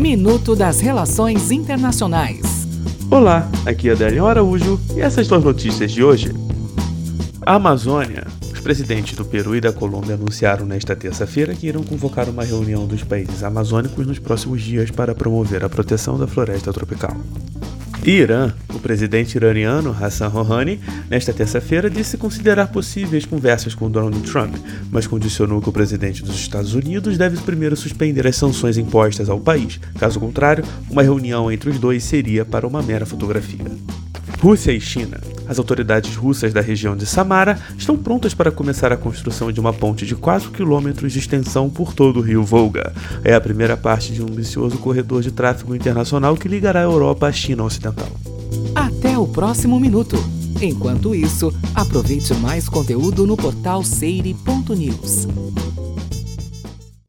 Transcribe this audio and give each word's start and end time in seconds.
Minuto 0.00 0.56
das 0.56 0.80
Relações 0.80 1.50
Internacionais. 1.50 2.66
Olá, 3.10 3.46
aqui 3.66 3.90
é 3.90 3.92
Adélio 3.92 4.24
Araújo 4.24 4.80
e 4.96 5.00
essas 5.02 5.26
são 5.26 5.36
as 5.36 5.44
notícias 5.44 5.92
de 5.92 6.02
hoje. 6.02 6.32
A 7.44 7.56
Amazônia. 7.56 8.26
Os 8.50 8.60
presidentes 8.60 9.14
do 9.14 9.26
Peru 9.26 9.54
e 9.54 9.60
da 9.60 9.74
Colômbia 9.74 10.14
anunciaram 10.14 10.64
nesta 10.64 10.96
terça-feira 10.96 11.54
que 11.54 11.66
irão 11.66 11.82
convocar 11.82 12.30
uma 12.30 12.42
reunião 12.42 12.86
dos 12.86 13.04
países 13.04 13.44
amazônicos 13.44 14.06
nos 14.06 14.18
próximos 14.18 14.62
dias 14.62 14.90
para 14.90 15.14
promover 15.14 15.62
a 15.62 15.68
proteção 15.68 16.18
da 16.18 16.26
floresta 16.26 16.72
tropical. 16.72 17.14
Irã, 18.04 18.52
o 18.74 18.78
presidente 18.78 19.34
iraniano 19.34 19.94
Hassan 19.98 20.28
Rouhani, 20.28 20.80
nesta 21.10 21.34
terça-feira 21.34 21.90
disse 21.90 22.16
considerar 22.16 22.68
possíveis 22.68 23.26
conversas 23.26 23.74
com 23.74 23.90
Donald 23.90 24.18
Trump, 24.22 24.54
mas 24.90 25.06
condicionou 25.06 25.60
que 25.60 25.68
o 25.68 25.72
presidente 25.72 26.22
dos 26.22 26.34
Estados 26.34 26.74
Unidos 26.74 27.18
deve 27.18 27.36
primeiro 27.42 27.76
suspender 27.76 28.26
as 28.26 28.36
sanções 28.36 28.78
impostas 28.78 29.28
ao 29.28 29.38
país. 29.38 29.78
Caso 29.98 30.18
contrário, 30.18 30.64
uma 30.88 31.02
reunião 31.02 31.52
entre 31.52 31.68
os 31.68 31.78
dois 31.78 32.02
seria 32.02 32.44
para 32.44 32.66
uma 32.66 32.82
mera 32.82 33.04
fotografia. 33.04 33.66
Rússia 34.40 34.72
e 34.72 34.80
China. 34.80 35.20
As 35.50 35.58
autoridades 35.58 36.14
russas 36.14 36.52
da 36.52 36.60
região 36.60 36.96
de 36.96 37.04
Samara 37.04 37.58
estão 37.76 37.96
prontas 37.96 38.32
para 38.32 38.52
começar 38.52 38.92
a 38.92 38.96
construção 38.96 39.50
de 39.50 39.58
uma 39.58 39.72
ponte 39.72 40.06
de 40.06 40.14
4 40.14 40.52
quilômetros 40.52 41.12
de 41.12 41.18
extensão 41.18 41.68
por 41.68 41.92
todo 41.92 42.20
o 42.20 42.22
rio 42.22 42.44
Volga. 42.44 42.92
É 43.24 43.34
a 43.34 43.40
primeira 43.40 43.76
parte 43.76 44.12
de 44.12 44.22
um 44.22 44.26
ambicioso 44.26 44.78
corredor 44.78 45.22
de 45.22 45.32
tráfego 45.32 45.74
internacional 45.74 46.36
que 46.36 46.46
ligará 46.46 46.78
a 46.78 46.84
Europa 46.84 47.26
à 47.26 47.32
China 47.32 47.64
Ocidental. 47.64 48.06
Até 48.76 49.18
o 49.18 49.26
próximo 49.26 49.80
minuto. 49.80 50.14
Enquanto 50.62 51.16
isso, 51.16 51.52
aproveite 51.74 52.32
mais 52.34 52.68
conteúdo 52.68 53.26
no 53.26 53.36
portal 53.36 53.82
seire.news. 53.82 55.26